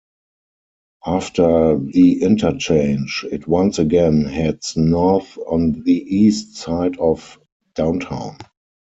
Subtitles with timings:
[1.05, 7.37] After the interchange, it once again heads north on the east side of
[7.75, 8.37] Downtown.